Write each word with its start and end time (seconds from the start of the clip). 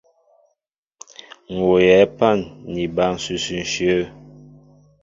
M̀ 1.53 1.61
wooyɛ 1.65 1.97
pân 2.17 2.39
ni 2.73 2.83
oba 2.89 3.05
ǹsʉsʉ 3.17 3.49
ǹshyə̂. 3.67 3.99